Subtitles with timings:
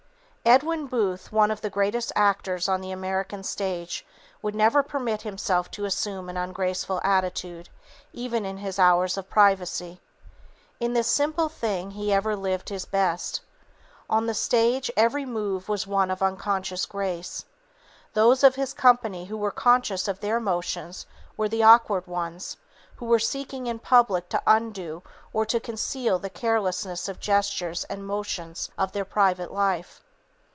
[0.43, 4.03] Edwin Booth, one of the greatest actors on the American stage,
[4.41, 7.69] would never permit himself to assume an ungraceful attitude,
[8.11, 10.01] even in his hours of privacy.
[10.79, 13.41] In this simple thing, he ever lived his best.
[14.09, 17.45] On the stage every move was one of unconscious grace.
[18.15, 21.05] Those of his company who were conscious of their motions
[21.37, 22.57] were the awkward ones,
[22.95, 27.83] who were seeking in public to undo or to conceal the carelessness of the gestures
[27.83, 30.01] and motions of their private life.